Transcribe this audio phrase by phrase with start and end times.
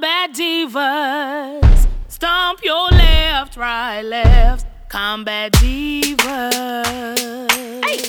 [0.00, 1.86] Combat divas.
[2.08, 4.64] Stomp your left, right, left.
[4.88, 6.16] Combat divas.
[7.84, 8.00] Hey.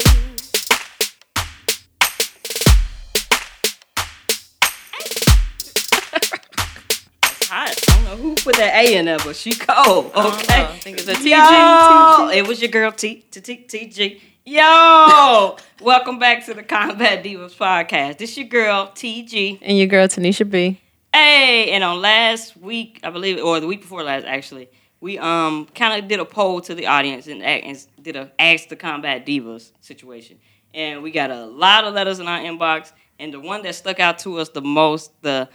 [7.49, 7.67] Hot.
[7.67, 10.13] I don't know who put that A in there, but she cold.
[10.15, 10.63] Okay.
[10.63, 11.25] I think it's a TG.
[11.25, 14.21] Yo, it was your girl T T T T G.
[14.45, 18.17] Yo, welcome back to the Combat Divas podcast.
[18.17, 19.59] This your girl TG.
[19.61, 20.80] And your girl Tonnisha B.
[21.13, 24.69] Hey, and on last week, I believe, or the week before last, actually,
[25.01, 28.69] we um kind of did a poll to the audience and, and did a ask
[28.69, 30.39] the Combat Divas situation,
[30.73, 32.93] and we got a lot of letters in our inbox.
[33.19, 35.49] And the one that stuck out to us the most, the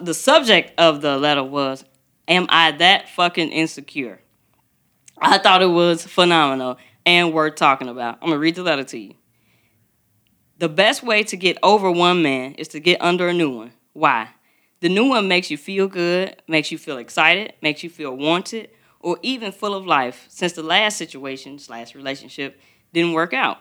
[0.00, 1.84] the subject of the letter was,
[2.28, 4.20] "Am I that fucking insecure?"
[5.18, 8.18] I thought it was phenomenal and worth talking about.
[8.20, 9.14] I'm gonna read the letter to you.
[10.58, 13.72] The best way to get over one man is to get under a new one.
[13.94, 14.28] Why?
[14.80, 18.70] The new one makes you feel good, makes you feel excited, makes you feel wanted,
[18.98, 22.58] or even full of life, since the last situation slash relationship
[22.92, 23.58] didn't work out.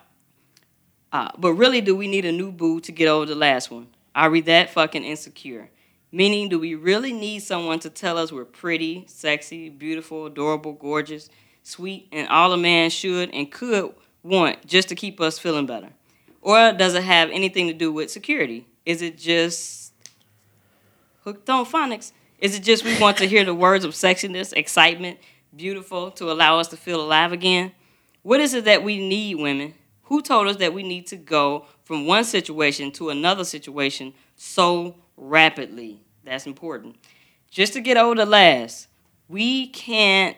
[1.11, 3.87] Uh, but really, do we need a new boo to get over the last one?
[4.15, 5.69] Are we that fucking insecure?
[6.11, 11.29] Meaning, do we really need someone to tell us we're pretty, sexy, beautiful, adorable, gorgeous,
[11.63, 15.89] sweet, and all a man should and could want just to keep us feeling better?
[16.41, 18.67] Or does it have anything to do with security?
[18.85, 19.78] Is it just
[21.23, 22.11] hooked on phonics?
[22.39, 25.19] Is it just we want to hear the words of sexiness, excitement,
[25.55, 27.71] beautiful to allow us to feel alive again?
[28.21, 29.73] What is it that we need, women?
[30.03, 34.95] Who told us that we need to go from one situation to another situation so
[35.17, 36.01] rapidly?
[36.23, 36.95] That's important.
[37.49, 38.87] Just to get the last,
[39.27, 40.35] we can't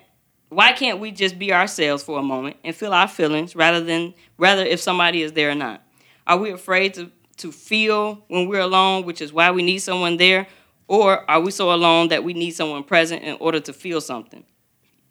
[0.51, 4.13] why can't we just be ourselves for a moment and feel our feelings rather than
[4.37, 5.81] rather if somebody is there or not?
[6.27, 10.17] Are we afraid to, to feel when we're alone, which is why we need someone
[10.17, 10.47] there?
[10.91, 14.43] Or are we so alone that we need someone present in order to feel something?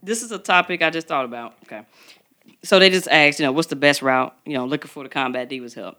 [0.03, 1.55] This is a topic I just thought about.
[1.65, 1.87] Okay.
[2.63, 4.37] So they just asked, you know, what's the best route?
[4.45, 5.97] You know, looking for the combat divas help.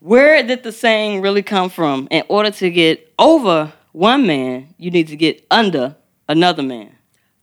[0.00, 2.08] Where did the saying really come from?
[2.10, 5.94] In order to get over one man, you need to get under
[6.26, 6.96] another man.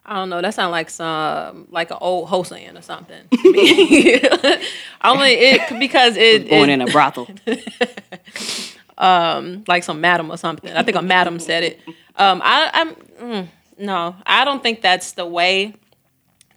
[0.08, 0.42] I don't know.
[0.42, 3.28] That sounds like some like an old hoe saying or something.
[3.32, 3.44] Only
[5.04, 7.28] it because it, Born it in a brothel.
[8.98, 10.72] like some madam or something.
[10.72, 11.80] I think a madam said it.
[12.16, 13.48] Um, I, I'm mm,
[13.78, 15.76] no, I don't think that's the way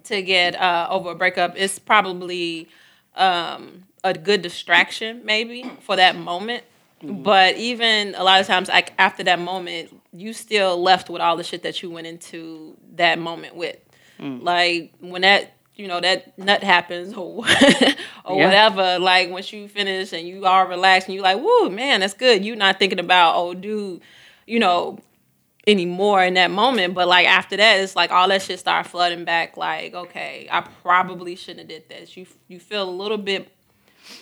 [0.05, 1.55] to get uh, over a breakup.
[1.57, 2.69] It's probably
[3.17, 6.65] um, a good distraction, maybe for that moment.
[7.01, 11.37] But even a lot of times, like after that moment, you still left with all
[11.37, 13.77] the shit that you went into that moment with.
[14.19, 17.39] Like when that you know that nut happens or
[18.25, 18.45] or Yeah.
[18.45, 18.99] whatever.
[18.99, 22.45] Like once you finish and you are relaxed and you like, woo, man, that's good.
[22.45, 24.01] You're not thinking about oh, dude,
[24.47, 24.99] you know,
[25.67, 26.95] anymore in that moment.
[26.95, 29.57] But like after that, it's like all that shit start flooding back.
[29.57, 32.17] Like okay, I probably shouldn't have did this.
[32.17, 33.49] You you feel a little bit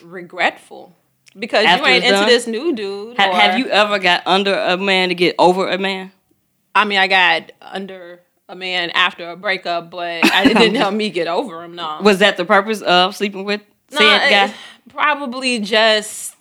[0.03, 0.93] regretful
[1.37, 2.27] because After you ain't into done?
[2.27, 3.17] this new dude.
[3.17, 6.11] Ha- or- have you ever got under a man to get over a man?
[6.75, 10.93] I mean, I got under a man after a breakup, but I, it didn't help
[10.93, 11.75] me get over him.
[11.75, 14.53] No, Was that the purpose of sleeping with No, said guy?
[14.89, 16.35] probably just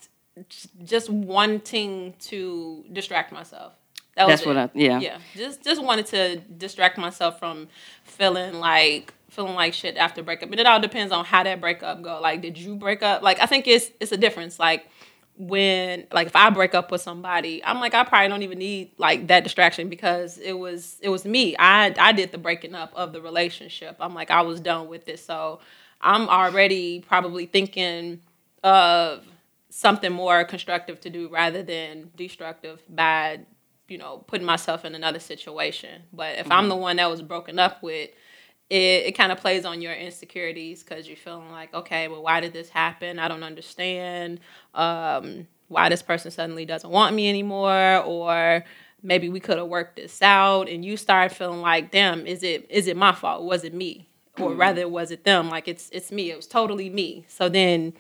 [0.84, 3.72] just wanting to distract myself.
[4.16, 4.70] That was That's what it.
[4.74, 5.00] I yeah.
[5.00, 5.18] yeah.
[5.34, 7.68] Just just wanted to distract myself from
[8.04, 10.50] feeling like feeling like shit after breakup.
[10.50, 12.20] And it all depends on how that breakup go.
[12.22, 13.22] Like, did you break up?
[13.22, 14.58] Like, I think it's it's a difference.
[14.58, 14.88] Like
[15.38, 18.92] when like if I break up with somebody, I'm like I probably don't even need
[18.98, 21.56] like that distraction because it was it was me.
[21.58, 23.96] I I did the breaking up of the relationship.
[24.00, 25.18] I'm like I was done with it.
[25.18, 25.60] So
[26.00, 28.20] I'm already probably thinking
[28.62, 29.24] of
[29.70, 33.40] something more constructive to do rather than destructive by
[33.88, 36.02] you know putting myself in another situation.
[36.12, 36.68] But if I'm mm-hmm.
[36.70, 38.10] the one that was broken up with
[38.68, 42.40] it, it kind of plays on your insecurities because you're feeling like, okay, well, why
[42.40, 43.18] did this happen?
[43.18, 44.40] I don't understand
[44.74, 48.64] um, why this person suddenly doesn't want me anymore, or
[49.02, 50.68] maybe we could have worked this out.
[50.68, 53.44] And you start feeling like, damn, is it is it my fault?
[53.44, 54.08] Was it me?
[54.38, 55.48] Or rather, was it them?
[55.48, 56.30] Like it's it's me.
[56.30, 57.24] It was totally me.
[57.28, 57.94] So then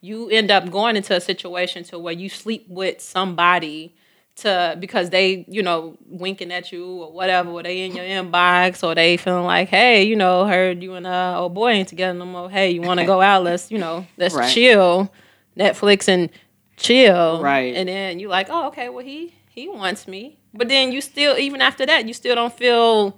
[0.00, 3.94] you end up going into a situation to where you sleep with somebody
[4.36, 8.82] to because they you know winking at you or whatever or they in your inbox
[8.86, 12.18] or they feeling like hey you know heard you and uh old boy ain't together
[12.18, 14.52] no more hey you want to go out let's you know let's Right.
[14.52, 15.10] chill
[15.56, 16.28] netflix and
[16.76, 17.74] chill Right.
[17.74, 21.38] and then you like oh okay well he he wants me but then you still
[21.38, 23.16] even after that you still don't feel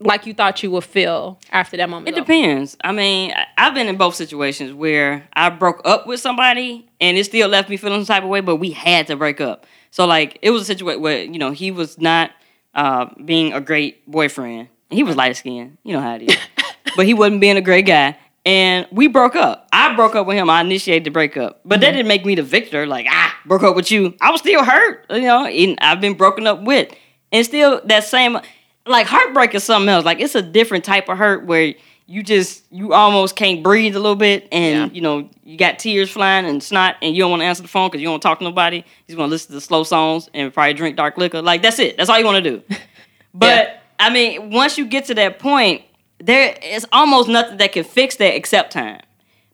[0.00, 2.08] like you thought you would feel after that moment?
[2.08, 2.20] It though?
[2.20, 2.76] depends.
[2.84, 7.18] I mean, I- I've been in both situations where I broke up with somebody and
[7.18, 9.66] it still left me feeling some type of way, but we had to break up.
[9.90, 12.30] So like, it was a situation where you know he was not
[12.74, 14.68] uh, being a great boyfriend.
[14.90, 16.36] He was light skinned, you know how it is,
[16.96, 18.16] but he wasn't being a great guy.
[18.46, 19.68] And we broke up.
[19.72, 20.48] I broke up with him.
[20.48, 22.86] I initiated the breakup, but that didn't make me the victor.
[22.86, 24.14] Like ah, broke up with you.
[24.20, 25.04] I was still hurt.
[25.10, 26.94] You know, and I've been broken up with,
[27.32, 28.38] and still that same
[28.86, 30.04] like heartbreak is something else.
[30.04, 31.74] Like it's a different type of hurt where
[32.10, 34.94] you just you almost can't breathe a little bit, and Yeah.
[34.94, 37.68] you know you got tears flying and snot, and you don't want to answer the
[37.68, 38.78] phone because you don't want to talk to nobody.
[38.78, 41.42] You just want to listen to slow songs and probably drink dark liquor.
[41.42, 41.96] Like that's it.
[41.98, 42.62] That's all you want to do.
[43.34, 45.82] But I mean, once you get to that point,
[46.18, 49.00] there is almost nothing that can fix that except time.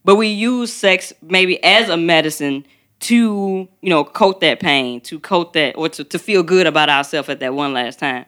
[0.05, 2.65] But we use sex maybe as a medicine
[3.01, 6.89] to, you know, coat that pain, to coat that, or to, to feel good about
[6.89, 8.25] ourselves at that one last time.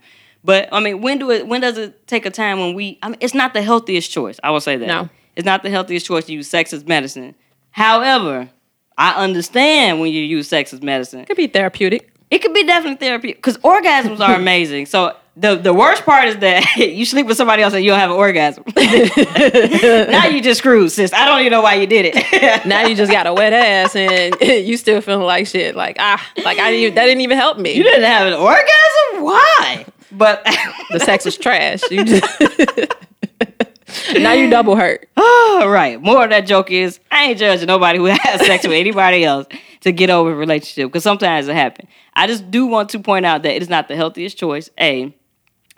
[0.47, 1.47] But I mean, when do it?
[1.49, 2.99] When does it take a time when we?
[3.03, 4.39] I mean, it's not the healthiest choice.
[4.45, 4.87] I will say that.
[4.87, 5.09] No.
[5.35, 7.35] it's not the healthiest choice to use sex as medicine.
[7.73, 8.49] However,
[8.97, 11.21] I understand when you use sex as medicine.
[11.21, 12.13] It Could be therapeutic.
[12.31, 14.87] It could be definitely therapy because orgasms are amazing.
[14.87, 17.99] So the the worst part is that you sleep with somebody else and you don't
[18.01, 18.65] have an orgasm.
[18.77, 21.13] now you just screwed, sis.
[21.13, 22.67] I don't even know why you did it.
[22.67, 25.75] Now you just got a wet ass and you still feeling like shit.
[25.77, 27.73] Like ah, like I didn't even, that didn't even help me.
[27.75, 29.25] you didn't have an orgasm.
[29.25, 29.87] Why?
[30.13, 30.45] But
[30.91, 31.83] the sex was trash.
[31.91, 32.25] You just
[34.15, 35.09] now you double hurt.
[35.17, 36.01] oh, right.
[36.01, 39.47] More of that joke is I ain't judging nobody who has sex with anybody else
[39.81, 41.89] to get over a relationship because sometimes it happens.
[42.15, 44.71] I just do want to point out that it is not the healthiest choice.
[44.81, 45.15] A.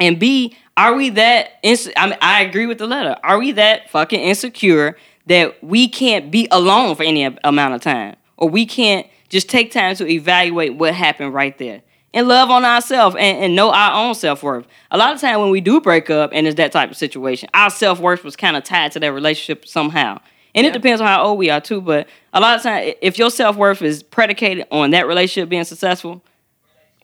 [0.00, 1.50] And B, are we that?
[1.62, 3.16] Ins- I mean, I agree with the letter.
[3.24, 4.96] Are we that fucking insecure
[5.26, 9.72] that we can't be alone for any amount of time, or we can't just take
[9.72, 11.82] time to evaluate what happened right there
[12.14, 14.66] and love on ourselves and, and know our own self worth?
[14.90, 17.48] A lot of time when we do break up and it's that type of situation,
[17.54, 20.18] our self worth was kind of tied to that relationship somehow.
[20.54, 21.80] And it depends on how old we are too.
[21.80, 25.64] But a lot of time, if your self worth is predicated on that relationship being
[25.64, 26.22] successful,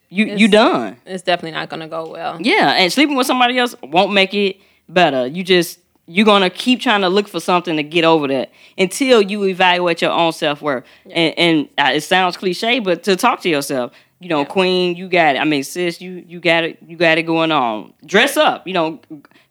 [0.08, 0.96] you you done.
[1.06, 2.38] It's definitely not gonna go well.
[2.40, 5.26] Yeah, and sleeping with somebody else won't make it better.
[5.26, 9.22] You just you're gonna keep trying to look for something to get over that until
[9.22, 10.84] you evaluate your own self worth.
[11.10, 13.92] And, and uh, it sounds cliche, but to talk to yourself,
[14.24, 14.44] you know, Yeah.
[14.46, 15.38] queen, you got it.
[15.38, 16.78] I mean, sis, you you got it.
[16.86, 17.92] You got it going on.
[18.04, 19.00] Dress up, you know.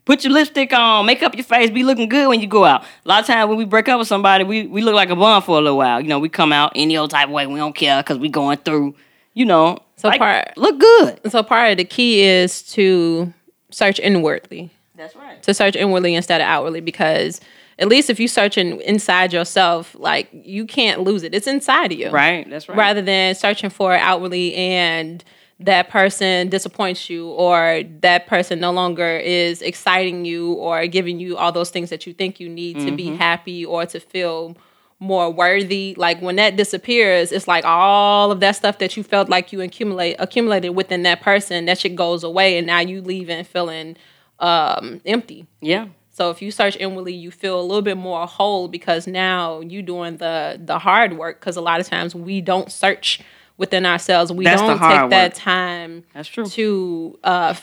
[0.05, 2.81] Put your lipstick on, make up your face, be looking good when you go out.
[2.83, 5.15] A lot of times when we break up with somebody, we, we look like a
[5.15, 6.01] bum for a little while.
[6.01, 7.47] You know, we come out any old type of way.
[7.47, 8.95] We don't care because we going through,
[9.33, 11.31] you know, So like, part- look good.
[11.31, 13.31] So part of the key is to
[13.71, 14.71] search inwardly.
[14.95, 15.41] That's right.
[15.43, 17.39] to search inwardly instead of outwardly because
[17.79, 21.33] at least if you searching inside yourself, like you can't lose it.
[21.33, 22.09] It's inside of you.
[22.09, 22.77] Right, that's right.
[22.77, 25.23] Rather than searching for it outwardly and
[25.59, 31.37] that person disappoints you or that person no longer is exciting you or giving you
[31.37, 34.57] all those things that you think you need to be happy or to feel
[34.99, 39.29] more worthy like when that disappears it's like all of that stuff that you felt
[39.29, 43.43] like you accumulate accumulated within that person that shit goes away and now you leaving
[43.43, 43.95] feeling
[44.39, 45.87] um empty Yeah.
[46.13, 49.81] So if you search inwardly, you feel a little bit more whole because now you're
[49.83, 51.39] doing the the hard work.
[51.39, 53.19] Because a lot of times we don't search
[53.57, 54.31] within ourselves.
[54.31, 56.45] We That's don't take that time That's true.
[56.45, 57.55] to uh,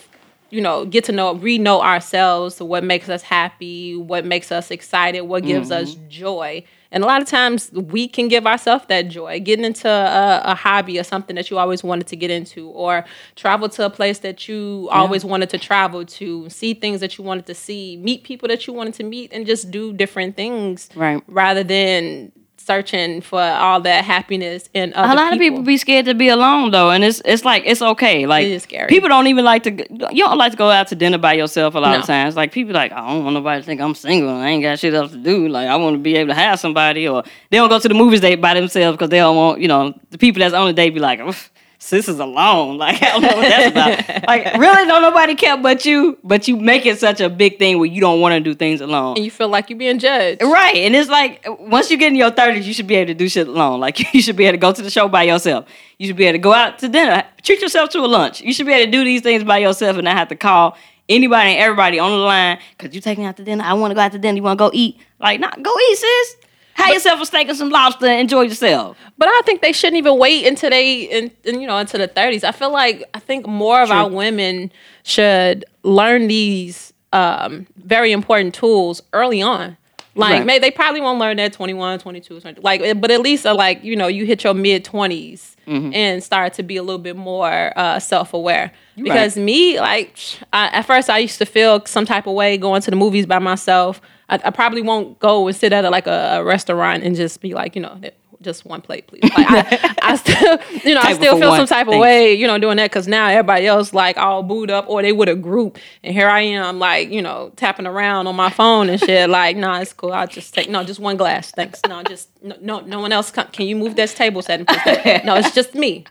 [0.50, 2.61] you know get to know re-know ourselves.
[2.61, 3.97] What makes us happy?
[3.97, 5.23] What makes us excited?
[5.23, 6.08] What gives us Mm-hmm.
[6.08, 6.64] joy?
[6.92, 9.40] And a lot of times we can give ourselves that joy.
[9.40, 13.04] Getting into a, a hobby or something that you always wanted to get into, or
[13.37, 17.25] travel to a place that you always wanted to travel to, see things that you
[17.25, 20.88] wanted to see, meet people that you wanted to meet, and just do different things.
[20.94, 21.23] Right.
[21.28, 22.32] Rather than
[22.70, 26.28] searching for all that happiness in other a lot of people be scared to be
[26.28, 28.26] alone though, and it's it's like it's okay.
[28.26, 28.88] Like It is scary.
[28.88, 29.70] people don't even like to.
[30.18, 32.36] You don't like to go out to dinner by yourself a lot of times.
[32.36, 34.30] Like people like I don't want nobody to think I'm single.
[34.30, 35.48] I ain't got shit else to do.
[35.48, 37.94] Like I want to be able to have somebody, or they don't go to the
[38.02, 40.72] movies date by themselves because they don't want you know the people that's on the
[40.72, 41.20] date be like.
[41.20, 41.50] "Oof,
[41.82, 42.76] Sis is alone.
[42.80, 43.70] Like I don't know what that's
[44.06, 44.26] about.
[44.28, 46.18] like really, don't nobody care but you.
[46.22, 48.80] But you make it such a big thing where you don't want to do things
[48.80, 49.16] alone.
[49.16, 50.42] and you feel like you're being judged.
[50.42, 50.76] Right.
[50.76, 53.28] And it's like once you get in your thirties, you should be able to do
[53.28, 53.80] shit alone.
[53.80, 55.66] Like you should be able to go to the show by yourself.
[55.99, 57.25] You should be able to go out to dinner.
[57.42, 58.40] Treat yourself to a lunch.
[58.42, 60.76] You should be able to do these things by yourself and not have to call
[61.08, 63.64] anybody and everybody on the line because you're taking me out to dinner.
[63.64, 64.37] I want to go out to dinner.
[64.37, 64.99] You want to go eat?
[65.18, 66.37] Like, nah, go eat, sis.
[66.80, 68.96] Have yourself a steak and some lobster and enjoy yourself.
[69.18, 72.06] But I think they shouldn't even wait until they, in, in, you know, into the
[72.08, 72.44] thirties.
[72.44, 73.96] I feel like I think more of True.
[73.99, 74.70] our women
[75.02, 79.76] should learn these um, very important tools early on.
[80.16, 80.46] Like, Right.
[80.46, 83.84] may they probably won't learn that 21, 22, 20, like, but at least uh, like
[83.84, 85.94] you know you hit your mid 20s Mm-hmm.
[85.94, 88.72] and start to be a little bit more uh, self aware.
[88.96, 90.16] Because me, like,
[90.52, 93.25] I, at first I used to feel some type of way going to the movies
[93.25, 94.00] by myself.
[94.30, 97.40] I, I probably won't go and sit at a, like a, a restaurant and just
[97.40, 98.00] be like, you know,
[98.42, 99.22] just one plate, please.
[99.22, 102.46] Like, I, I still, you know, I still feel one, some type of way, you
[102.46, 105.34] know, doing that because now everybody else like all booed up or they with a
[105.34, 109.20] group, and here I am, like, you know, tapping around on my phone and shit.
[109.30, 110.12] Like, nah, it's cool.
[110.12, 111.80] I'll just take no, just one glass, thanks.
[111.87, 113.30] No, just no, no, no one else.
[113.30, 113.46] Come.
[113.49, 114.66] Can you move this table setting?
[114.66, 115.20] please?
[115.25, 116.04] No, it's just me.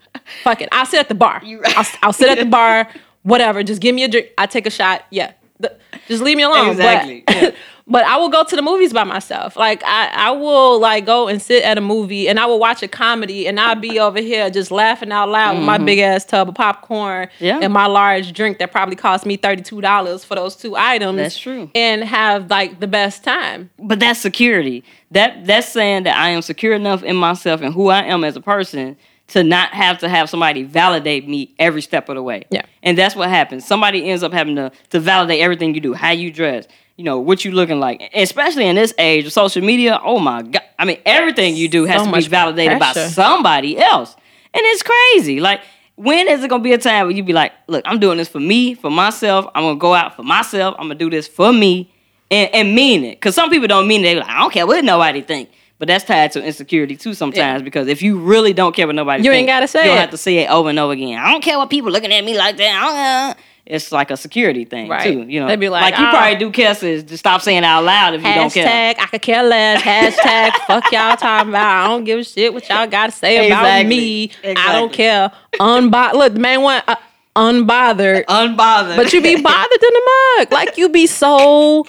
[0.43, 0.69] Fuck it.
[0.71, 1.41] I'll sit at the bar.
[1.43, 2.88] I'll, I'll sit at the bar.
[3.23, 3.63] Whatever.
[3.63, 4.29] Just give me a drink.
[4.38, 5.05] I take a shot.
[5.09, 5.33] Yeah.
[5.59, 5.75] The-
[6.07, 6.69] just leave me alone.
[6.69, 7.51] Exactly, But, yeah.
[7.89, 9.55] But I will go to the movies by myself.
[9.55, 12.84] Like I, I will like go and sit at a movie and I will watch
[12.84, 16.24] a comedy and I'll be over here just laughing out loud with my big ass
[16.25, 17.43] tub of popcorn Mm-hmm.
[17.46, 17.60] Yeah.
[17.62, 21.17] and my large drink that probably cost me thirty two dollars for those two items.
[21.17, 21.69] That's true.
[21.75, 23.69] And have like the best time.
[23.79, 24.84] but that's security.
[25.12, 28.36] That that's saying that I am secure enough in myself and who I am as
[28.36, 28.96] a person
[29.29, 32.43] to not have to have somebody validate me every step of the way.
[32.50, 32.63] Yeah.
[32.84, 33.65] And that's what happens.
[33.65, 36.67] Somebody ends up having to to validate everything you do, how you dress,
[37.00, 38.12] you know, what you looking like.
[38.13, 40.01] Especially in this age of social media.
[40.03, 40.62] Oh my god.
[40.77, 44.18] I mean, everything you do has So to be validated by somebody else.
[44.53, 45.39] And it's crazy.
[45.39, 45.62] Like
[45.96, 48.27] when is it gonna be a time where you be like, look, I'm doing this
[48.27, 49.46] for me, for myself.
[49.56, 50.75] I'm gonna go out for myself.
[50.77, 51.89] I'm gonna do this for me
[52.29, 53.22] and, and mean it.
[53.22, 54.03] Cause some people don't mean it.
[54.03, 55.50] They like, I don't care what nobody think.
[55.77, 59.24] But that's tied to insecurity too sometimes because if you really don't care what nobody
[59.24, 60.01] You ain't gotta say you don't it.
[60.01, 61.18] have to say it over and over again.
[61.18, 63.36] I don't care what people looking at me like that.
[63.38, 65.03] Uh, It's like a security thing Right.
[65.03, 65.21] too.
[65.27, 66.73] You know, they'd be like, like you "Oh." probably do care.
[66.73, 68.65] Just stop saying it out loud if you don't care.
[68.65, 69.81] Hashtag I could care less.
[69.83, 71.85] Hashtag fuck y'all talking about.
[71.85, 73.95] I don't give a shit what y'all got to say about Exactly.
[73.95, 74.31] me.
[74.57, 75.31] I don't care.
[75.59, 76.95] Unbo- Look, the main one, uh,
[77.35, 78.25] unbothered.
[78.25, 78.95] Unbothered.
[78.97, 80.51] but you be bothered in the mug.
[80.51, 81.85] Like you be so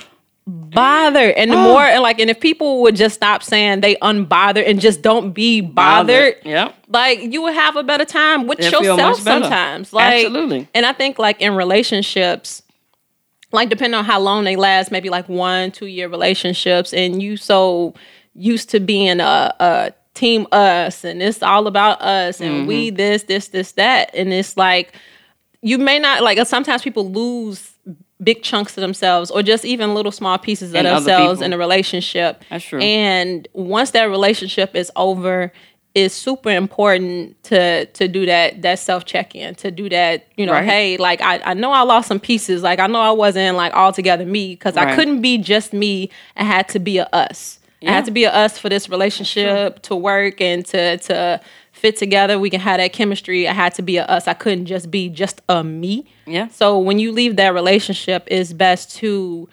[0.47, 1.35] bothered.
[1.37, 1.63] And the Oh.
[1.63, 5.33] more and like and if people would just stop saying they unbothered and just don't
[5.33, 9.93] be bothered, yeah, like you would have a better time with It'd yourself sometimes.
[9.93, 10.69] Like Absolutely.
[10.75, 12.63] And I think like in relationships,
[13.53, 17.37] like depending on how long they last, maybe like one, two year relationships, and you
[17.37, 17.95] so
[18.35, 22.67] used to being a, a team us and it's all about us and Mm-hmm.
[22.67, 24.11] we this, this, this, that.
[24.15, 24.93] And it's like
[25.63, 27.71] you may not like sometimes people lose
[28.23, 31.59] big chunks of themselves or just even little small pieces of And themselves in a
[31.59, 32.43] relationship.
[32.51, 32.81] That's true.
[32.81, 35.53] And once that relationship is over,
[35.95, 40.47] it's super important to to do that that self check in to do that you
[40.47, 40.65] know Right.
[40.65, 42.63] hey like I, I know I lost some pieces.
[42.63, 46.11] Like I know I wasn't like altogether me because I couldn't be just me.
[46.37, 47.59] I had to be a us.
[47.85, 51.41] I had to be a us for this relationship to work and to to
[51.81, 52.39] fit together.
[52.39, 53.49] We can have that chemistry.
[53.49, 54.29] I had to be a us.
[54.29, 56.07] I couldn't just be just a me.
[56.27, 56.49] Yeah.
[56.49, 59.49] so when you leave that relationship it's best to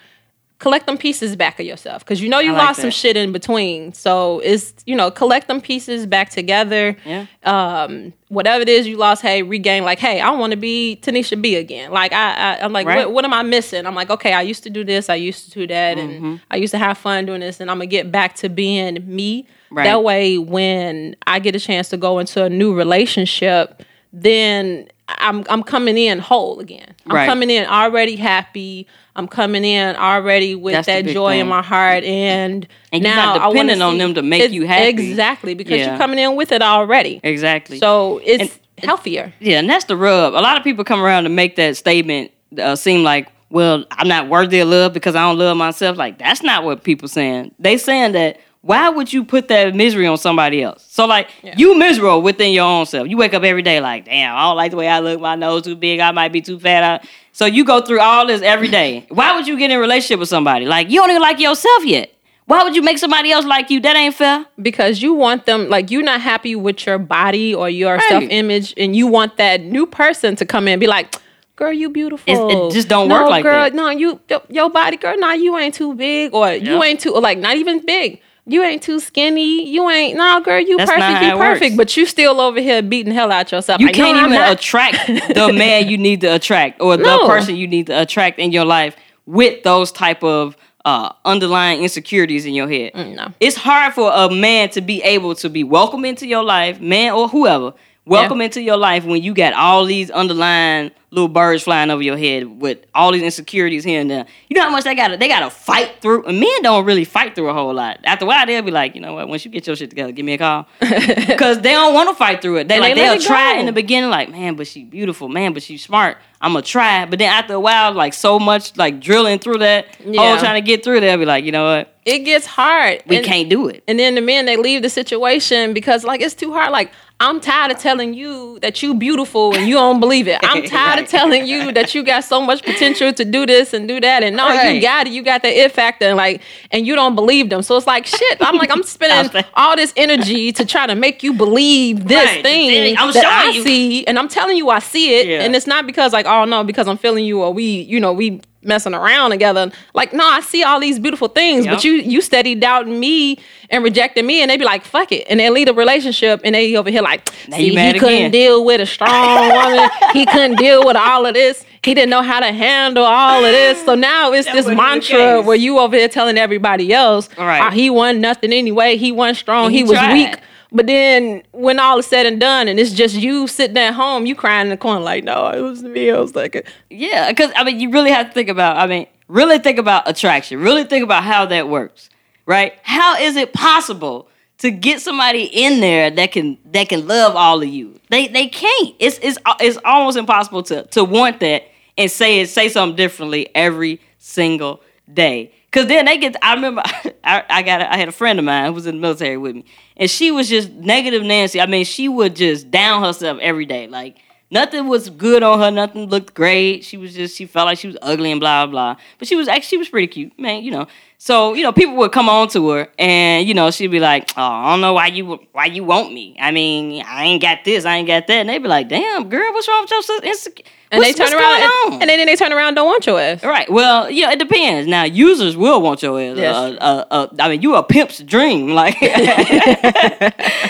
[0.60, 3.32] collect them pieces back of yourself because you know you like lost some shit in
[3.32, 7.28] between so it's you know collect them pieces back together Yeah.
[7.44, 11.40] um whatever it is you lost hey regain like hey i want to be tonnisha
[11.40, 13.06] b again like i, I i'm like Right.
[13.06, 15.52] what, what am i missing i'm like okay i used to do this i used
[15.52, 16.26] to do that Mm-hmm.
[16.26, 19.04] and i used to have fun doing this and i'm gonna get back to being
[19.06, 19.84] me Right.
[19.84, 23.84] that way when i get a chance to go into a new relationship
[24.14, 27.28] then i'm i'm coming in whole again i'm Right.
[27.28, 32.04] coming in already happy i'm coming in already with That's that joy in my heart
[32.04, 34.88] and, And you're now not I wanna dependent on see- them to make you happy.
[34.88, 35.90] exactly because Yeah.
[35.90, 37.80] you're coming in with it already Exactly.
[37.80, 38.52] so it's And-
[38.84, 39.34] healthier.
[39.40, 40.34] Yeah, and that's the rub.
[40.34, 42.30] A lot of people come around to make that statement
[42.62, 45.98] uh, seem like, well, I'm not worthy of love because I don't love myself.
[45.98, 47.56] Like that's not what people saying.
[47.60, 50.86] They saying that why would you put that misery on somebody else?
[50.90, 53.08] So like you miserable within your own self.
[53.08, 55.22] You wake up every day like, damn, I don't like the way I look.
[55.22, 56.02] My nose too big.
[56.02, 56.84] I might be too fat.
[57.02, 59.06] I-" So you go through all this every day.
[59.10, 61.86] Why would you get in a relationship with somebody like you don't even like yourself
[61.86, 62.12] yet?
[62.46, 63.80] Why would you make somebody else like you?
[63.80, 64.46] That ain't fair.
[64.62, 68.10] because you want them like you're not happy with your body or your Right.
[68.10, 71.14] self image, and you want that new person to come in and be like,
[71.56, 73.74] "Girl, you beautiful." It's- it just don't no, work like girl, that.
[73.74, 75.16] No, you your, your body, girl.
[75.18, 78.20] Nah, you ain't too big, or you ain't too like not even big.
[78.50, 79.70] You ain't too skinny.
[79.70, 80.60] You ain't no girl.
[80.60, 81.72] You That's not perfect.
[81.72, 81.76] Works.
[81.78, 83.80] But you still over here beating hell out yourself.
[83.82, 84.54] You Like, can't even not.
[84.54, 88.52] attract the man you need to attract or the person you need to attract in
[88.54, 92.96] your life with those type of uh, underlying insecurities in your head.
[92.96, 93.28] no.
[93.42, 97.12] It's hard for a man to be able to be welcome into your life, man
[97.12, 97.74] or whoever,
[98.08, 102.18] welcome into your life when you got all these underlying little birds flying over your
[102.18, 104.26] head with all these insecurities here and there.
[104.50, 106.26] You know how much they gotta they gotta fight through.
[106.26, 108.00] And men don't really fight through a whole lot.
[108.04, 109.28] After a while, they'll be like, you know what?
[109.30, 112.16] Once you get your shit together, give me a call because they don't want to
[112.16, 112.68] fight through it.
[112.68, 113.60] They like let they'll try go.
[113.62, 116.18] in the beginning, like man, but she beautiful, man, but she smart.
[116.42, 119.86] I'm gonna try, but then after a while, like so much like drilling through that,
[120.06, 120.22] oh, Yeah.
[120.22, 121.96] all trying to get through, they'll be like, you know what?
[122.06, 123.02] It gets hard.
[123.08, 123.84] We And- can't do it.
[123.88, 126.72] And then the men they leave the situation because like it's too hard.
[126.72, 130.38] Like I'm tired of telling you that you beautiful and you don't believe it.
[130.44, 131.04] I'm tired Right.
[131.04, 134.22] of telling you that you got so much potential to do this and do that.
[134.22, 134.76] And no, Right.
[134.76, 135.14] you got it.
[135.14, 136.06] You got the it factor.
[136.06, 137.64] And like and you don't believe them.
[137.64, 138.38] So it's like shit.
[138.40, 142.44] I'm like I'm spending all this energy to try to make you believe this Right.
[142.44, 143.64] thing I'm that I you.
[143.64, 145.26] see, and I'm telling you I see it.
[145.28, 145.42] Yeah.
[145.42, 148.14] And it's not because like oh no because I'm feeling you or we you know
[148.14, 149.72] we messing around together.
[149.94, 151.74] Like no, I see all these beautiful things, Yep.
[151.76, 155.26] but you you steady doubting me and rejecting me, and they be like, "Fuck it,"
[155.30, 158.64] and they leave the relationship, and they over here like, "See, he mad couldn't deal
[158.64, 159.90] with a strong woman.
[160.14, 161.66] he couldn't deal with all of this.
[161.84, 163.84] He didn't know how to handle all of this.
[163.86, 167.62] So now it's That this mantra where you over here telling everybody else, Right.
[167.62, 168.98] "Ah, he wasn't nothing anyway.
[168.98, 169.72] He wasn't strong.
[169.72, 170.14] He He, was tried.
[170.14, 170.38] weak."
[170.72, 174.26] But then when all is said and done, and it's just you sitting at home,
[174.26, 177.52] you crying in the corner like, "No, it was me." I was like, Yeah, because
[177.56, 178.78] I mean, you really have to think about.
[178.78, 180.60] I mean, really think about attraction.
[180.60, 182.10] Really think about how that works,
[182.46, 182.74] right?
[182.84, 184.28] How is it possible
[184.60, 188.00] to get somebody in there that can that can love all of you?
[188.10, 188.96] They they can't.
[189.00, 191.64] It's it's uh, it's almost impossible to to want that
[191.98, 194.82] and say it say something differently every single
[195.14, 195.54] day.
[195.78, 196.36] Cause then they get.
[196.42, 196.82] I remember
[197.24, 199.58] I, I got I had a friend of mine who was in the military with
[199.58, 199.66] me,
[199.96, 201.62] and she was just negative Nancy.
[201.62, 204.18] I mean, she would just down herself every day, like.
[204.50, 205.70] Nothing was good on her.
[205.70, 206.86] Nothing looked great.
[206.86, 208.96] She was just she felt like she was ugly and blah blah.
[209.20, 210.64] But she was actually she was pretty cute, man.
[210.64, 210.88] You know.
[211.18, 214.32] So you know people would come on to her and you know she'd be like,
[214.38, 216.38] oh I don't know why you why you want me.
[216.40, 218.34] I mean I ain't got this, I ain't got that.
[218.34, 220.64] And they'd be like, damn girl, what's wrong with your sister?
[220.90, 223.20] And what's, they turn around, and, and then they turn around, and don't want your
[223.20, 223.44] ass.
[223.44, 223.70] Right.
[223.70, 224.88] Well, yeah, it depends.
[224.88, 226.38] Now, users will want your ass.
[226.38, 226.56] Yes.
[226.56, 228.70] Uh, uh, uh, I mean, you a pimp's dream.
[228.70, 229.10] Like, uh,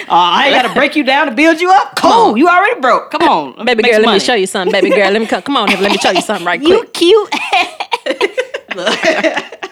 [0.10, 1.96] I ain't got to break you down to build you up.
[1.98, 2.36] Cool.
[2.36, 3.12] You already broke.
[3.12, 4.72] Come on, Baby girl, let me show you something.
[4.72, 5.44] Baby girl, let me come.
[5.44, 7.02] Come on, here, let me show you something right You quick.
[7.02, 8.38] You cute.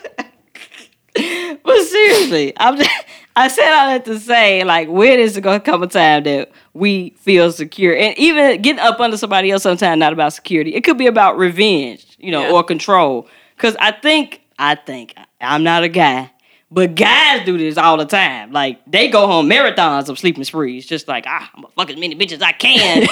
[1.64, 2.90] but seriously, I'm just,
[3.38, 6.52] I said all that to say, like, when is it gonna come a time that
[6.74, 7.96] we feel secure?
[7.96, 10.74] And even getting up under somebody else sometimes not about security.
[10.74, 12.52] It could be about revenge, you know, Yeah.
[12.54, 13.28] or control.
[13.58, 16.32] Cause I think, I think, I'm not a guy.
[16.72, 18.52] But guys do this all the time.
[18.52, 21.96] Like they go home marathons of sleeping sprees, just like ah, I'm gonna fuck as
[21.96, 23.06] many bitches as I can.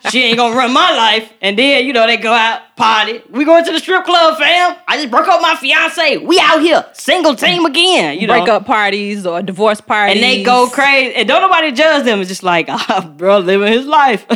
[0.10, 1.32] she ain't gonna run my life.
[1.40, 3.22] And then, you know, they go out, party.
[3.30, 4.76] We going to the strip club, fam.
[4.88, 6.16] I just broke up my fiance.
[6.18, 8.18] We out here, single team again.
[8.18, 10.16] You know, Breakup parties or divorce parties.
[10.16, 11.14] and they go crazy.
[11.14, 12.18] And don't nobody judge them.
[12.20, 14.26] It's just like, ah, bro, living his life.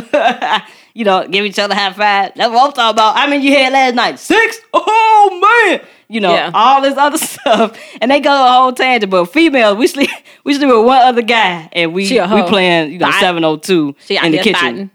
[0.93, 2.31] you know, give each other high five.
[2.35, 3.17] That's what I'm talking about.
[3.17, 4.59] I mean, you had last night six.
[4.73, 5.87] Oh man.
[6.11, 6.51] You know, Yeah.
[6.53, 7.77] all this other stuff.
[8.01, 9.11] And they go a whole tangent.
[9.11, 10.09] But females, we sleep
[10.43, 12.47] we sleep with one other guy and we we hoe.
[12.47, 14.91] playing, you know, 702 in the kitchen thotting.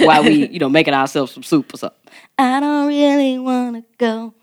[0.06, 1.98] while we, you know, making ourselves some soup or something.
[2.38, 4.34] I don't really wanna go.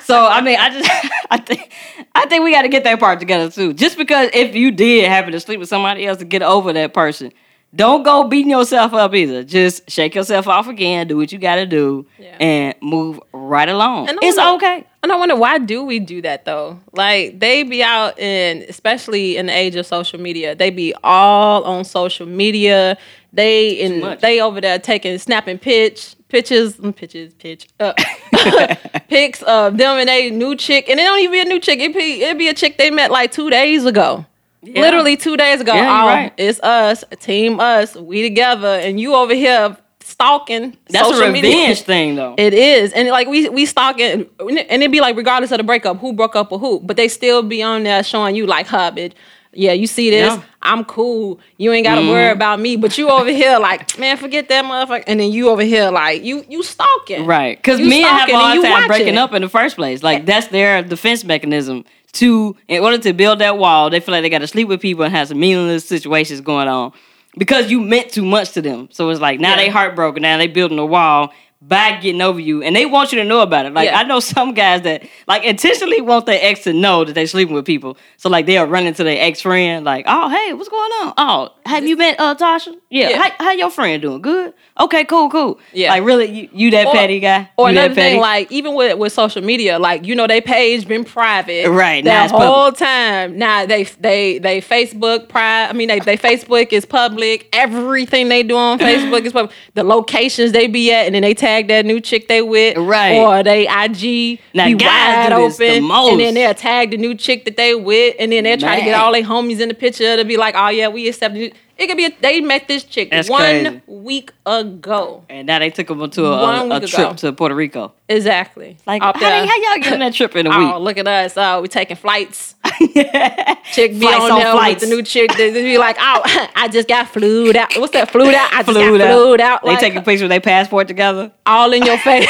[0.00, 0.90] so I mean, I just
[1.30, 1.70] I think
[2.14, 3.74] I think we got to get that part together too.
[3.74, 6.94] Just because if you did happen to sleep with somebody else to get over that
[6.94, 7.30] person,
[7.74, 9.44] don't go beating yourself up either.
[9.44, 12.36] Just shake yourself off again, do what you got to do, Yeah.
[12.40, 14.08] and move right along.
[14.08, 14.86] And it's okay.
[15.02, 16.80] And I wonder why do we do that though?
[16.92, 21.62] Like they be out in, especially in the age of social media, they be all
[21.64, 22.98] on social media.
[23.32, 27.92] They in they over there taking snapping pitch pictures, mm, pitches, pitch, uh,
[29.08, 31.78] pics of them and they new chick, and it don't even be a new chick.
[31.78, 34.24] It be it be a chick they met like two days ago.
[34.62, 34.80] Yeah.
[34.80, 35.72] Literally two days ago.
[35.74, 36.32] Yeah, Oh, right.
[36.36, 39.76] It's us, team us, we together, and you over here
[40.08, 40.76] stalking.
[40.88, 41.50] That's social a media.
[41.50, 42.34] revenge thing, though.
[42.38, 45.98] It is, and like we we stalking, and it'd be like regardless of the breakup,
[45.98, 48.92] who broke up with who, but they still be on there showing you like, huh,
[48.94, 49.12] bitch.
[49.54, 50.34] Yeah, you see this?
[50.34, 50.42] Yeah.
[50.62, 51.40] I'm cool.
[51.56, 52.36] You ain't gotta worry mm-hmm.
[52.36, 52.76] about me.
[52.76, 55.04] But you over here like, man, forget that motherfucker.
[55.06, 57.56] And then you over here like, you you stalking, Right.
[57.56, 60.02] Because men have a hard time breaking up in the first place.
[60.02, 64.22] Like that's their defense mechanism to in order to build that wall, they feel like
[64.22, 66.92] they gotta sleep with people and have some meaningless situations going on.
[67.38, 68.88] Because you meant too much to them.
[68.92, 69.56] So it's like now Yeah.
[69.56, 73.18] they heartbroken, now they building a wall by getting over you, and they want you
[73.18, 73.74] to know about it.
[73.74, 73.98] Like Yeah.
[73.98, 77.54] I know some guys that like intentionally want their ex to know that they're sleeping
[77.54, 77.96] with people.
[78.16, 81.14] So like they'll run into their ex friend, like, "Oh, hey, what's going on?
[81.18, 82.76] Oh, have you met uh Tasha?
[82.90, 83.22] Yeah, Yeah.
[83.22, 84.22] How, how your friend doing?
[84.22, 84.54] Good.
[84.80, 85.58] Okay, cool, cool.
[85.72, 85.90] Yeah.
[85.90, 87.50] like really, you, you that Or- petty guy?
[87.56, 90.86] Or you another thing, like even with with social media, like you know, they page
[90.86, 92.78] been private, Right, now all The it's public.
[92.78, 93.36] time.
[93.38, 95.70] Now they they they Facebook private.
[95.70, 97.48] I mean, they they Facebook is public.
[97.52, 99.52] Everything they do on Facebook is public.
[99.74, 103.16] The locations they be at, and then they tag that new chick they with, Right.
[103.16, 106.10] Or they IG Now, be wide the open, most.
[106.12, 108.84] and then they'll tag the new chick that they with, and then they'll try to
[108.84, 111.36] get all their homies in the picture to be like, oh yeah, we accept.
[111.78, 113.82] It could be a, they met this chick That's one crazy.
[113.86, 115.24] week ago.
[115.28, 117.14] and now they took them to a, One a, a week trip ago.
[117.14, 117.92] to Puerto Rico.
[118.08, 118.76] Exactly.
[118.84, 119.46] Like, Out how, there.
[119.46, 120.58] how y'all get on that trip in a week.
[120.74, 120.84] Oh, week?
[120.86, 121.34] look at us.
[121.36, 122.56] Oh, we taking flights.
[122.64, 124.80] Chick be Flights on on there flights.
[124.80, 125.30] with the new chick.
[125.36, 126.22] They they be like, oh,
[126.56, 127.72] I just got flued out.
[127.76, 128.10] What's that?
[128.10, 128.52] Flued out?
[128.52, 129.12] I just Flew got out.
[129.14, 129.62] flued out.
[129.62, 131.30] They Like, taking pictures with their passport together.
[131.46, 132.26] all in your face.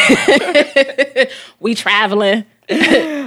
[1.61, 2.45] we traveling.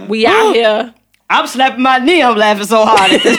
[0.08, 0.94] we out here.
[1.30, 2.22] I'm slapping my knee.
[2.22, 3.38] I'm laughing so hard at this.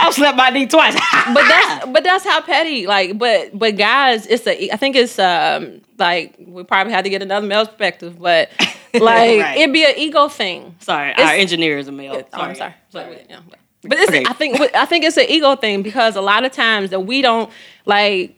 [0.00, 0.94] I'm slapping my knee twice.
[1.34, 2.86] But that's but that's how petty.
[2.86, 4.70] Like, but but guys, it's a.
[4.72, 8.50] I think it's um like we probably had to get another male perspective, but
[8.94, 9.56] like Right.
[9.58, 10.74] it'd be an ego thing.
[10.80, 12.14] sorry, It's- our engineer is a male.
[12.16, 12.48] Oh, Sorry.
[12.50, 12.74] I'm sorry.
[12.92, 14.24] But, yeah, but- but it's, Okay.
[14.26, 17.22] I think I think it's an ego thing because a lot of times that we
[17.22, 17.50] don't
[17.86, 18.36] like.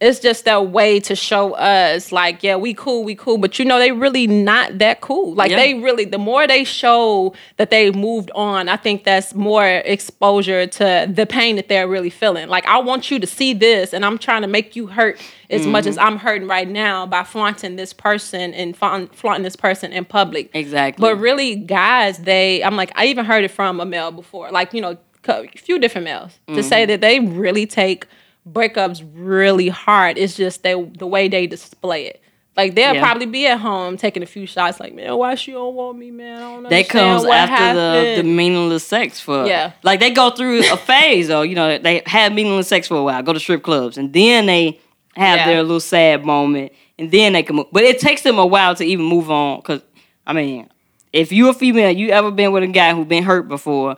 [0.00, 3.66] It's just a way to show us, like, yeah, we cool, we cool, but you
[3.66, 5.34] know, they really not that cool.
[5.34, 5.58] Like, Yeah.
[5.58, 10.66] they really, the more they show that they moved on, I think that's more exposure
[10.66, 12.48] to the pain that they're really feeling.
[12.48, 15.66] Like, I want you to see this, and I'm trying to make you hurt as
[15.66, 15.88] much Mm-hmm.
[15.90, 20.06] as I'm hurting right now by flaunting this person and flaunt- flaunting this person in
[20.06, 20.48] public.
[20.54, 21.02] Exactly.
[21.02, 24.72] But really, guys, they I'm like I even heard it from a male before, like
[24.72, 24.96] you know,
[25.28, 26.88] a few different males to say Mm-hmm.
[26.90, 28.06] that they really take
[28.48, 30.18] breakups really hard.
[30.18, 32.22] It's just they the way they display it.
[32.56, 33.02] Like they'll Yeah.
[33.02, 36.10] probably be at home taking a few shots, like man, why she don't want me,
[36.10, 36.36] man?
[36.36, 39.72] I don't That comes what after the, the meaningless sex for Yeah.
[39.82, 43.02] Like they go through a phase though, you know, they have meaningless sex for a
[43.02, 44.80] while, go to strip clubs, and then they
[45.14, 45.46] have Yeah.
[45.46, 47.66] their little sad moment, and then they can move.
[47.72, 49.82] But it takes them a while to even move on, because
[50.26, 50.68] I mean,
[51.12, 53.96] if you a female, you ever been with a guy who been hurt before,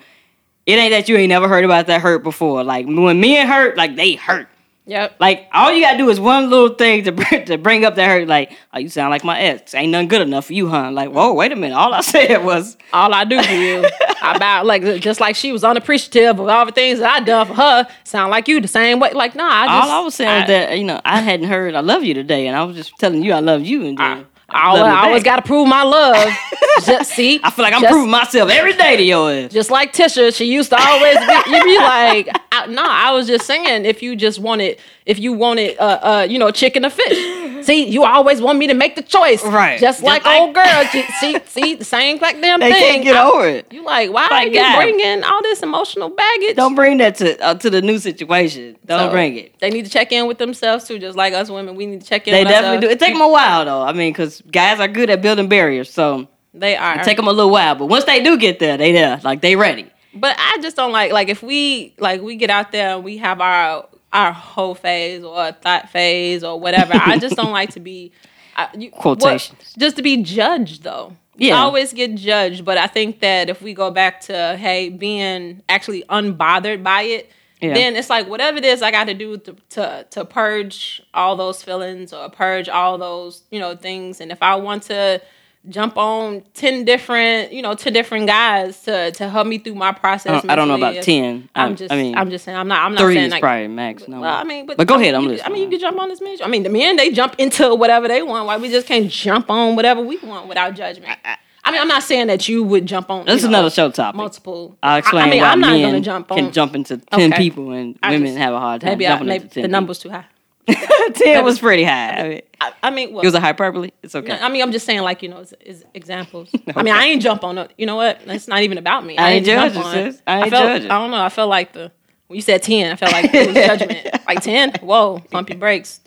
[0.66, 2.62] it ain't that you ain't never heard about that hurt before.
[2.64, 4.48] Like when men hurt, like they hurt.
[4.84, 5.16] Yep.
[5.20, 8.08] Like all you gotta do is one little thing to bring, to bring up that
[8.08, 8.26] hurt.
[8.26, 9.74] Like, oh, you sound like my ex.
[9.74, 10.90] Ain't nothing good enough for you, huh?
[10.90, 11.74] Like, whoa, wait a minute.
[11.74, 13.84] All I said was, all I do for you.
[14.22, 17.54] about like just like she was unappreciative of all the things that I done for
[17.54, 17.88] her.
[18.04, 19.12] Sound like you the same way.
[19.12, 21.74] Like nah, I just all I was saying was that you know I hadn't heard
[21.74, 24.26] I love you today, and I was just telling you I love you, and then
[24.52, 26.32] I, I always got to prove my love.
[26.84, 29.52] just see, I feel like I'm just- proving myself every day to your ass.
[29.52, 33.26] Just like Tisha, she used to always be, you be like, I, no, I was
[33.26, 36.90] just saying if you just wanted, if you wanted, uh, uh, you know, chicken or
[36.90, 37.18] fish.
[37.64, 39.80] See, you always want me to make the choice, Right.
[39.80, 40.84] Just, Just like, like- old girl.
[41.20, 42.80] See, see, the same goddamn They thing.
[42.80, 43.72] They can't get I- over it.
[43.72, 44.76] You like, why Like, are you God.
[44.76, 46.56] bringing all this emotional baggage?
[46.56, 48.76] Don't bring that to uh, to the new situation.
[48.86, 49.58] Don't So, bring it.
[49.60, 51.74] They need to check in with themselves too, just like us women.
[51.76, 52.32] We need to check in.
[52.34, 52.88] They definitely do.
[52.90, 53.82] It take them a while though.
[53.82, 56.98] I mean, because guys are good at building barriers, so They are.
[57.00, 57.74] it take them a little while.
[57.74, 59.86] But once they do get there, they there, like they ready.
[60.14, 63.16] But I just don't like like if we like we get out there and we
[63.18, 66.92] have our our whole phase or a thought phase or whatever.
[66.94, 68.12] I just don't like to be
[68.56, 69.74] I, you, what- Quotations.
[69.78, 71.16] just to be judged though.
[71.36, 71.56] Yeah.
[71.56, 75.62] I always get judged, but I think that if we go back to hey being
[75.68, 77.30] actually unbothered by it,
[77.62, 77.72] Yeah.
[77.72, 81.34] then it's like whatever it is I got to do to, to to purge all
[81.36, 84.20] those feelings or purge all those you know things.
[84.20, 85.22] And if I want to
[85.68, 89.90] jump on ten different you know ten different guys to to help me through my
[89.90, 90.42] I process.
[90.42, 91.48] don't, I don't know about ten.
[91.54, 93.32] I, I'm just I mean, I'm just saying I'm not I'm not three saying is
[93.32, 94.08] like probably max.
[94.08, 95.14] No, well, I mean, but, but go I ahead.
[95.14, 95.50] I'm you, listening.
[95.50, 96.44] I mean, you can jump on this major.
[96.44, 98.46] I mean, the men they jump into whatever they want.
[98.46, 101.16] Why we just can't jump on whatever we want without judgment?
[101.64, 103.24] I mean, I'm not saying that you would jump on.
[103.24, 104.16] That's you know, another show topic.
[104.16, 104.76] Multiple.
[104.82, 106.38] I'll explain I, I mean, why I'm not men gonna jump on.
[106.38, 107.40] can jump into ten Okay.
[107.40, 109.62] people and I women just- have a hard time Maybe, I, jumping maybe into ten.
[109.62, 110.24] the number's too high.
[111.14, 112.10] ten was pretty high.
[112.10, 113.90] I mean, I, I mean, well, it was a hyperbole.
[114.02, 114.38] It's okay.
[114.38, 116.50] I mean, I'm just saying, like you know, is, is examples.
[116.76, 117.72] I mean, I ain't jump on it.
[117.76, 118.20] You know what?
[118.26, 119.18] It's not even about me.
[119.18, 120.22] I ain't jump judging, on it.
[120.26, 120.90] I ain't felt, judging.
[120.90, 121.22] I don't know.
[121.22, 121.90] I felt like the
[122.28, 124.08] when you said ten, I felt like it was judgment.
[124.26, 126.00] like ten, whoa, pump your brakes.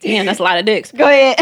[0.00, 0.92] ten, that's a lot of dicks.
[0.92, 1.36] Go ahead.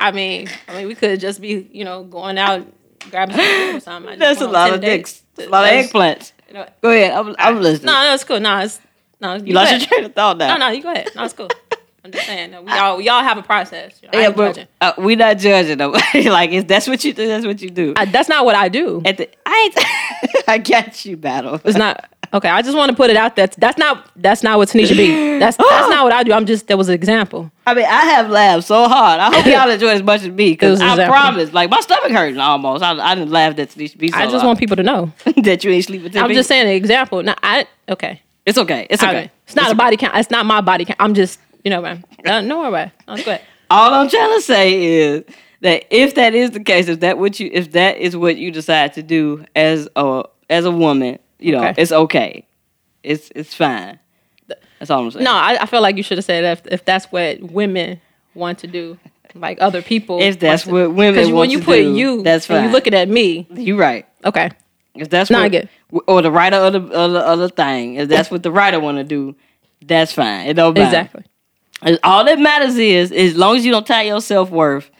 [0.00, 2.66] I mean, I mean, we could just be, you know, going out
[3.10, 4.12] grabbing some or something.
[4.12, 5.22] I That's a lot 10 of dicks.
[5.38, 6.32] A lot of eggplants.
[6.48, 7.12] You know, Go ahead.
[7.12, 7.86] I'm, I'm listening.
[7.86, 8.40] no, no, it's cool.
[8.40, 8.80] No, it's
[9.20, 9.34] no.
[9.36, 10.56] you lost your train of thought now.
[10.56, 11.10] No, no, you go ahead.
[11.14, 11.48] No, it's cool.
[12.04, 14.00] I'm just saying, that we all we all have a process.
[14.12, 14.68] I Yeah, but judging.
[14.80, 15.90] uh, we not judging though.
[16.14, 17.92] like, if that's what you do, that's what you do.
[17.96, 19.02] I, that's not what I do.
[19.04, 20.42] At the, I.
[20.48, 21.60] I got you, battle.
[21.64, 22.08] It's not.
[22.32, 23.46] Okay, I just want to put it out there.
[23.46, 25.38] That's not that's not what Tonnisha be.
[25.38, 26.32] That's that's not what I do.
[26.32, 27.50] I'm just that was an example.
[27.66, 29.20] I mean, I have laughed so hard.
[29.20, 32.38] I hope y'all enjoy as much as me because I promise, like my stomach hurting
[32.38, 32.82] almost.
[32.82, 34.10] I, I didn't laugh at Tonnisha B.
[34.10, 35.12] So I just hard want people to know.
[35.42, 36.16] that you ain't sleeping.
[36.18, 37.22] I'm just saying an example.
[37.22, 38.20] Now I okay.
[38.48, 38.86] It's okay.
[38.90, 39.10] It's okay.
[39.10, 39.30] Okay.
[39.46, 40.16] It's not a body count.
[40.16, 40.96] It's not my body count.
[41.00, 42.04] I'm just you know man.
[42.24, 42.90] Uh, no worry.
[43.06, 43.42] Oh, go ahead.
[43.70, 45.24] All I'm trying to say is
[45.60, 48.50] that if that is the case, if that what you if that is what you
[48.50, 51.74] decide to do as a as a woman, you know, Okay.
[51.82, 52.46] it's okay.
[53.02, 53.98] It's it's fine.
[54.78, 55.24] That's all I'm saying.
[55.24, 58.00] No, I, I feel like you should have said if if that's what women
[58.34, 58.98] want to do,
[59.34, 60.20] like other people.
[60.22, 62.22] If that's what women want to- what women 'Cause when you to put do, you,
[62.22, 62.72] that's and you fine.
[62.72, 63.46] looking at me.
[63.52, 64.06] You're right.
[64.24, 64.50] Okay.
[65.00, 65.68] If that's No, I what, get
[66.06, 69.04] or the writer of the other other thing, if that's what the writer want to
[69.04, 69.34] do,
[69.84, 70.46] that's fine.
[70.46, 70.86] It don't matter.
[70.86, 71.98] Exactly.
[72.02, 74.90] All that matters is, as long as you don't tie your self worth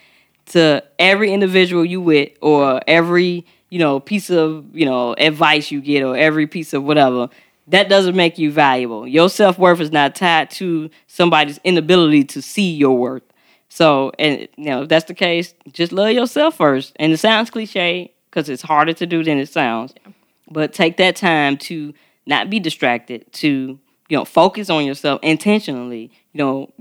[0.46, 5.80] to every individual you with, or every you know piece of you know advice you
[5.80, 7.28] get, or every piece of whatever,
[7.68, 9.06] that doesn't make you valuable.
[9.06, 13.22] Your self worth is not tied to somebody's inability to see your worth.
[13.68, 16.94] So, and you know, if that's the case, just love yourself first.
[16.96, 19.94] And it sounds cliche because it's harder to do than it sounds.
[20.50, 21.92] But take that time to
[22.26, 26.10] not be distracted, to you know, focus on yourself intentionally.
[26.32, 26.72] You know,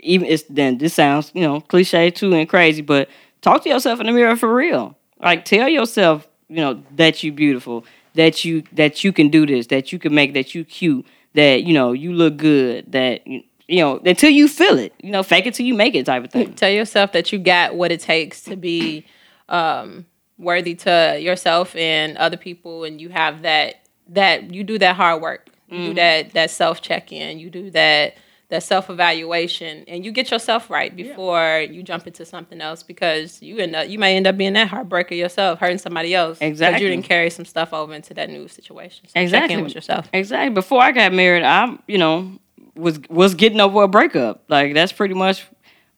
[0.00, 3.08] even it's then this sounds you know cliche too and crazy, but
[3.40, 4.96] talk to yourself in the mirror for real.
[5.20, 9.68] Like tell yourself, you know, that you beautiful, that you that you can do this,
[9.68, 13.42] that you can make, that you cute, that you know you look good, that you
[13.68, 14.94] you know until you feel it.
[15.02, 16.54] You know, fake it till you make it type of thing.
[16.54, 19.04] Tell yourself that you got what it takes to be
[19.48, 20.06] um,
[20.42, 23.76] worthy to yourself and other people, and you have that
[24.08, 25.48] that you do that hard work.
[25.68, 25.86] You Mm-hmm.
[25.88, 27.38] do that that self check in.
[27.38, 28.14] You do that
[28.50, 33.40] that self evaluation, and you get yourself right before you jump into something else because
[33.40, 36.82] you end up you may end up being that heartbreaker yourself, hurting somebody else Exactly.
[36.84, 39.06] you didn't carry some stuff over into that new situation.
[39.08, 39.54] So Check Exactly.
[39.54, 40.06] in with yourself.
[40.12, 40.52] Exactly.
[40.52, 42.38] Before I got married, I you know
[42.74, 44.42] was was getting over a breakup.
[44.48, 45.46] Like that's pretty much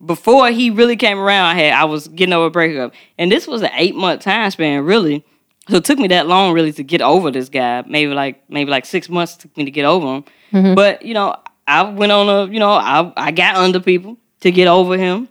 [0.04, 1.46] before he really came around.
[1.46, 4.50] I had I was getting over a breakup, and this was an eight month time
[4.50, 5.24] span, really.
[5.68, 7.82] So it took me that long, really, to get over this guy.
[7.86, 10.24] Maybe like maybe like six months took me to get over him.
[10.52, 10.74] Mm-hmm.
[10.74, 11.36] But you know,
[11.66, 15.28] I went on a you know I I got under people to get over him.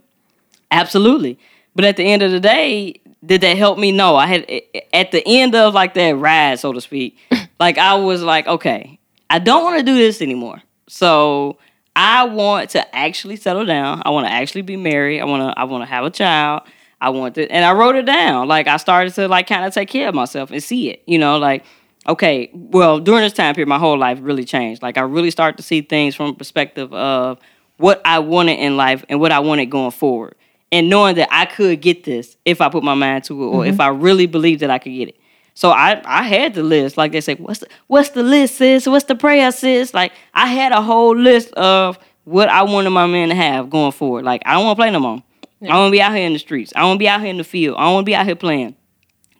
[0.71, 1.37] Absolutely.
[1.75, 3.91] But at the end of the day, did that help me?
[3.91, 4.15] No.
[4.15, 4.61] I had
[4.93, 7.17] at the end of like that ride, so to speak,
[7.59, 10.61] like I was like, okay, I don't want to do this anymore.
[10.87, 11.57] So
[11.95, 14.01] I want to actually settle down.
[14.05, 15.21] I want to actually be married.
[15.21, 16.63] I want to I want to have a child.
[16.99, 18.47] I want to and I wrote it down.
[18.47, 21.03] Like I started to like kind of take care of myself and see it.
[21.05, 21.63] You know, like
[22.07, 24.81] okay, well, during this time period, my whole life really changed.
[24.81, 27.39] Like I really started to see things from a perspective of
[27.77, 30.35] what I wanted in life and what I wanted going forward.
[30.71, 33.65] And knowing that I could get this if I put my mind to it or
[33.65, 33.81] if mm-hmm.
[33.81, 35.17] I really believed that I could get it.
[35.55, 36.97] So I, I had the list.
[36.97, 38.87] Like they say, what's the, what's the list, sis?
[38.87, 39.93] What's the prayer, sis?
[39.93, 43.91] Like I had a whole list of what I wanted my man to have going
[43.91, 44.25] forward.
[44.25, 45.23] Like I don't want to play no more.
[45.61, 46.73] I don't want to be out here in the streets.
[46.75, 47.77] I don't want to be out here in the field.
[47.77, 48.75] I don't want to be out here playing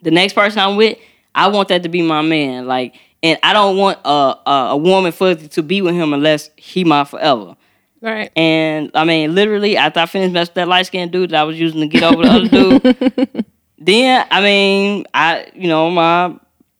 [0.04, 0.98] the next person I'm with,
[1.34, 2.66] I want that to be my man.
[2.66, 6.50] Like, and I don't want a a, a woman for to be with him unless
[6.56, 7.56] he my forever.
[8.00, 8.30] Right.
[8.36, 11.44] And I mean, literally, after I finished messing with that light skinned dude that I
[11.44, 13.46] was using to get over the other dude,
[13.86, 16.36] then I mean, I you know my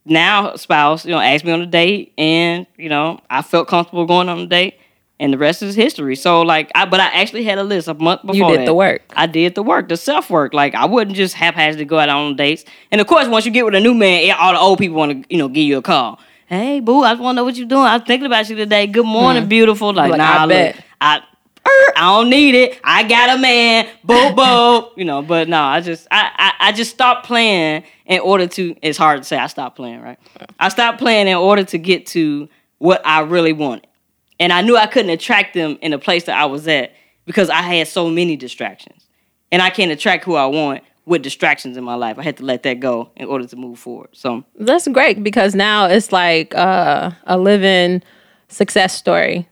[0.06, 4.06] now spouse you know asked me on a date, and you know I felt comfortable
[4.06, 4.78] going on a date,
[5.20, 6.16] and the rest is history.
[6.16, 8.34] So like, I but I actually had a list a month before.
[8.34, 8.66] You did that.
[8.66, 9.02] the work.
[9.14, 10.54] I did the work, the self work.
[10.54, 12.64] Like I wouldn't just haphazardly go out on dates.
[12.90, 15.22] And of course, once you get with a new man, all the old people want
[15.22, 16.18] to you know give you a call.
[16.46, 17.84] Hey, boo, I just want to know what you're doing.
[17.84, 18.86] I was thinking about you today.
[18.86, 19.48] Good morning, hmm.
[19.48, 19.94] beautiful.
[19.94, 20.84] Like, Like, nah, I look, bet.
[21.00, 21.22] I
[21.66, 22.80] er, I don't need it.
[22.84, 23.88] I got a man.
[24.02, 24.92] bo bo.
[24.96, 28.76] you know, but no, I just I, I I just stopped playing in order to.
[28.82, 30.18] It's hard to say I stopped playing, right?
[30.58, 32.48] I stopped playing in order to get to
[32.78, 33.86] what I really wanted,
[34.38, 36.92] and I knew I couldn't attract them in the place that I was at
[37.24, 39.06] because I had so many distractions,
[39.50, 42.18] and I can't attract who I want with distractions in my life.
[42.18, 44.08] I had to let that go in order to move forward.
[44.12, 48.02] So That's great because now it's like uh, a living
[48.48, 49.46] success story.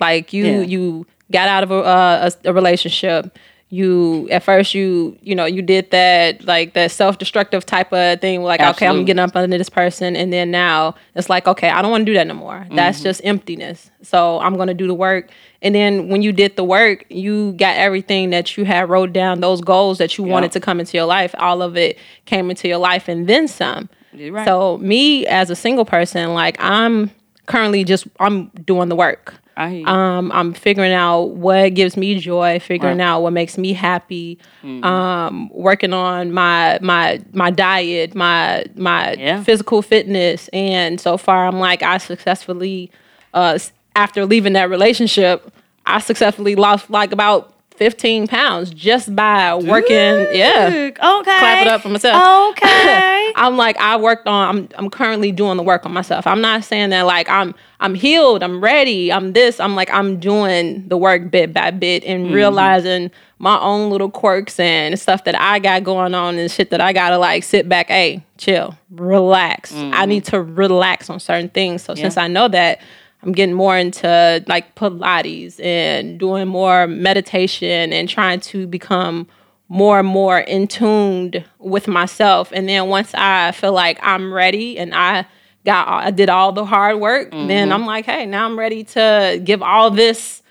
[0.00, 0.60] Like you, Yeah.
[0.62, 3.36] you got out of a, uh, a, a relationship.
[3.68, 8.20] You at first you you know you did that like that self destructive type of
[8.20, 8.44] thing.
[8.44, 11.82] Like okay, I'm getting up under this person, and then now it's like okay, I
[11.82, 12.64] don't want to do that no more.
[12.70, 13.90] That's just emptiness.
[14.02, 15.30] So I'm gonna do the work.
[15.62, 19.40] And then when you did the work, you got everything that you had wrote down,
[19.40, 21.34] those goals that you wanted to come into your life.
[21.36, 23.88] All of it came into your life, and then some.
[24.16, 24.46] Right.
[24.46, 27.10] So me as a single person, like I'm
[27.46, 29.34] currently just I'm doing the work.
[29.56, 29.86] I hear you.
[29.86, 33.04] Um, I'm figuring out what gives me joy, figuring Right.
[33.04, 34.38] out what makes me happy.
[34.62, 34.84] Mm-hmm.
[34.84, 39.42] Um, working on my my my diet, my my Yeah.
[39.42, 42.90] physical fitness, and so far I'm like I successfully,
[43.34, 43.58] uh,
[43.94, 45.50] after leaving that relationship,
[45.86, 50.26] I successfully lost like about 15 pounds just by working.
[50.36, 50.94] Yeah, Okay.
[50.96, 52.52] clap it up for myself.
[52.52, 53.32] Okay.
[53.36, 56.26] I'm like I worked on I'm I'm currently doing the work on myself.
[56.26, 59.60] I'm not saying that like I'm I'm healed, I'm ready, I'm this.
[59.60, 62.34] I'm like I'm doing the work bit by bit and mm-hmm.
[62.34, 66.80] realizing my own little quirks and stuff that I got going on and shit that
[66.80, 69.72] I gotta like sit back, hey, chill, relax.
[69.72, 70.08] I mm-hmm.
[70.08, 71.82] need to relax on certain things.
[71.82, 72.80] So since I know that,
[73.26, 79.26] I'm getting more into like Pilates and doing more meditation and trying to become
[79.68, 82.52] more and more in tuned with myself.
[82.52, 85.26] And then once I feel like I'm ready and I
[85.64, 87.72] got I did all the hard work, then mm-hmm.
[87.72, 90.44] I'm like, hey, now I'm ready to give all this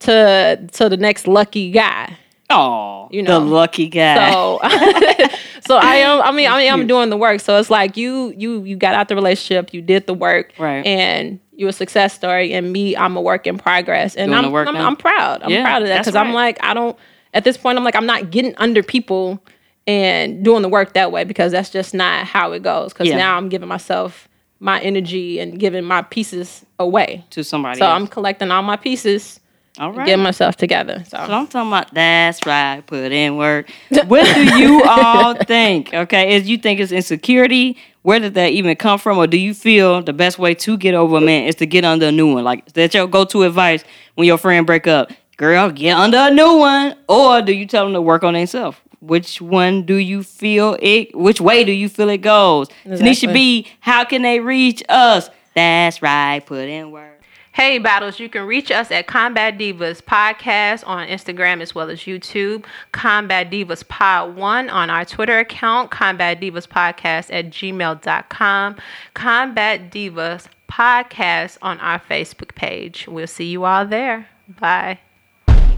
[0.00, 2.18] to to the next lucky guy.
[2.50, 3.40] Oh, You know.
[3.40, 4.30] the lucky guy.
[4.30, 4.60] So,
[5.66, 6.20] so I am.
[6.22, 7.40] I mean, I mean, I'm doing the work.
[7.40, 10.84] So it's like you, you, you got out the relationship, you did the work, Right.
[10.86, 12.52] And you're a success story.
[12.54, 14.76] And me, I'm a work in progress, and I'm, I'm.
[14.76, 15.42] I'm proud.
[15.42, 16.96] I'm Yeah, proud of that because I'm like, I don't.
[17.34, 19.42] At this point, I'm like, I'm not getting under people
[19.86, 22.92] and doing the work that way because that's just not how it goes.
[22.92, 23.16] Because Yeah.
[23.16, 24.28] now I'm giving myself
[24.60, 27.24] my energy and giving my pieces away.
[27.30, 27.94] to somebody So else.
[28.00, 29.40] I'm collecting all my pieces,
[29.78, 30.06] all right.
[30.06, 31.02] getting myself together.
[31.08, 31.16] So.
[31.16, 33.70] So I'm talking about that's right, put in work.
[34.06, 35.92] What do you all think?
[35.94, 37.78] Okay, is you think it's insecurity?
[38.02, 39.18] Where did that even come from?
[39.18, 41.84] Or do you feel the best way to get over a man is to get
[41.84, 42.44] under a new one?
[42.44, 45.10] Like is that your go to advice when your friend break up?
[45.38, 46.94] Girl, get under a new one.
[47.08, 48.76] Or do you tell them to work on themselves?
[49.00, 52.68] Which one do you feel it which way do you feel it goes?
[52.84, 53.32] Tonnisha Exactly.
[53.32, 55.30] B, how can they reach us?
[55.54, 57.21] That's right, put in work.
[57.52, 62.00] Hey, Battles, you can reach us at Combat Divas Podcast on Instagram as well as
[62.00, 62.64] YouTube.
[62.92, 65.90] Combat Divas Pod 1 on our Twitter account.
[65.90, 68.76] Combat Divas Podcast at gmail.com.
[69.12, 73.06] Combat Divas Podcast on our Facebook page.
[73.06, 74.28] We'll see you all there.
[74.48, 75.00] Bye.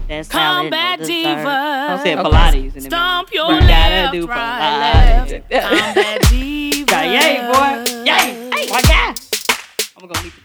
[0.07, 1.11] That's Combat dessert.
[1.11, 1.89] divas.
[1.89, 2.75] I'm saying Pilates.
[2.77, 2.81] in.
[2.83, 5.49] Stomp your We gotta left, do right, Pilates.
[5.49, 5.49] left.
[5.95, 6.85] Combat divas.
[6.95, 8.03] Yeah, yay, boy.
[8.05, 8.49] Yay.
[8.53, 9.13] Hey, my guy.
[9.97, 10.41] I'm gonna go meet the